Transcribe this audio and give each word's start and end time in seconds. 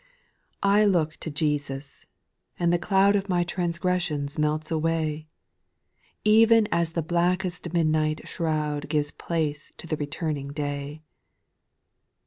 T 0.63 0.83
LOOK 0.87 1.17
to 1.17 1.29
Jesus, 1.29 2.07
and 2.57 2.73
the 2.73 2.79
cloud 2.79 3.15
X 3.15 3.23
Of 3.25 3.29
my 3.29 3.43
transgressions 3.43 4.39
melts 4.39 4.71
away, 4.71 5.27
E'en 6.25 6.67
as 6.71 6.93
the 6.93 7.03
blackest 7.03 7.71
midnight 7.71 8.27
shroud 8.27 8.89
Gives 8.89 9.11
place 9.11 9.71
to 9.77 9.85
the 9.85 9.97
returning 9.97 10.47
day, 10.53 11.03
2. 11.03 11.03